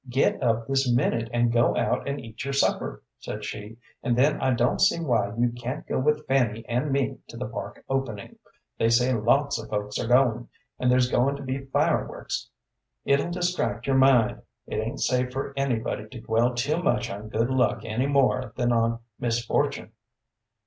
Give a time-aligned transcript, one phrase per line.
[0.09, 4.41] "Get up this minute, and go out and eat your supper," said she; "and then
[4.41, 8.37] I don't see why you can't go with Fanny and me to the park opening.
[8.79, 10.47] They say lots of folks are goin',
[10.79, 12.49] and there's goin' to be fireworks.
[13.05, 14.41] It'll distract your mind.
[14.65, 18.71] It ain't safe for anybody to dwell too much on good luck any more than
[18.71, 19.91] on misfortune.